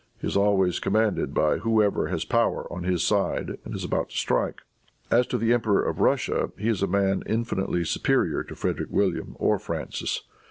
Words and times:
He 0.19 0.25
is 0.25 0.35
always 0.35 0.79
commanded 0.79 1.31
by 1.31 1.59
whoever 1.59 2.07
has 2.07 2.25
power 2.25 2.65
on 2.73 2.81
his 2.81 3.03
side, 3.05 3.59
and 3.63 3.75
is 3.75 3.83
about 3.83 4.09
to 4.09 4.17
strike. 4.17 4.61
"As 5.11 5.27
to 5.27 5.37
the 5.37 5.53
Emperor 5.53 5.83
of 5.87 5.99
Russia, 5.99 6.49
he 6.57 6.69
is 6.69 6.81
a 6.81 6.87
man 6.87 7.21
infinitely 7.27 7.85
superior 7.85 8.41
to 8.45 8.55
Frederic 8.55 8.89
William 8.89 9.35
or 9.37 9.59
Francis. 9.59 10.23